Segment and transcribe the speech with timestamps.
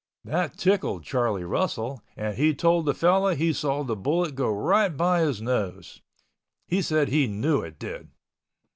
[0.25, 4.89] That tickled Charlie Russell and he told the fellow he saw the bullet go right
[4.97, 6.01] by his nose.
[6.65, 8.07] He said he knew it did.